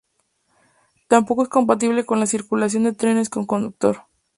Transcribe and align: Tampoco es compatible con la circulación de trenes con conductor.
Tampoco 1.07 1.43
es 1.43 1.49
compatible 1.49 2.07
con 2.07 2.19
la 2.19 2.25
circulación 2.25 2.85
de 2.85 2.93
trenes 2.93 3.29
con 3.29 3.45
conductor. 3.45 4.05